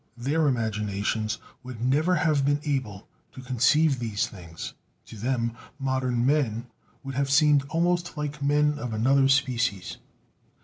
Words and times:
Their 0.17 0.47
imaginations 0.47 1.37
would 1.61 1.79
never 1.79 2.15
have 2.15 2.43
been 2.43 2.59
able 2.63 3.07
to 3.33 3.41
conceive 3.41 3.99
these 3.99 4.25
things. 4.25 4.73
To 5.05 5.15
them, 5.15 5.55
modern 5.77 6.25
men 6.25 6.65
would 7.03 7.13
have 7.13 7.29
seemed 7.29 7.65
almost 7.69 8.17
like 8.17 8.41
men 8.41 8.79
of 8.79 8.93
another 8.93 9.27
species. 9.27 9.97